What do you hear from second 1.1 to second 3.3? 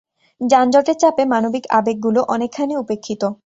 মানবিক আবেগগুলো অনেকখানি উপেক্ষিত।